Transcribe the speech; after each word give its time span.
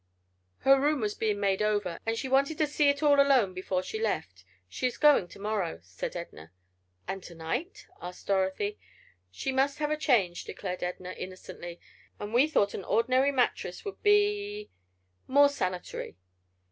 "Her 0.61 0.81
room 0.81 0.99
was 0.99 1.13
being 1.13 1.39
made 1.39 1.61
over, 1.61 1.99
and 2.07 2.17
she 2.17 2.27
wanted 2.27 2.57
to 2.57 2.65
see 2.65 2.89
it 2.89 3.03
all 3.03 3.19
alone 3.19 3.53
before 3.53 3.83
she 3.83 4.01
left. 4.01 4.43
She 4.67 4.87
is 4.87 4.97
going 4.97 5.27
to 5.27 5.37
morrow," 5.37 5.79
said 5.83 6.15
Edna. 6.15 6.51
"And 7.07 7.21
to 7.21 7.35
night?" 7.35 7.85
asked 8.01 8.25
Dorothy. 8.25 8.79
"She 9.29 9.51
must 9.51 9.77
have 9.77 9.91
a 9.91 9.95
change," 9.97 10.45
declared 10.45 10.81
Edna, 10.81 11.11
innocently, 11.11 11.79
"and 12.19 12.33
we 12.33 12.47
thought 12.47 12.73
an 12.73 12.83
ordinary 12.83 13.31
mattress 13.31 13.85
would 13.85 14.01
be—more 14.01 15.49
sanitary." 15.49 16.17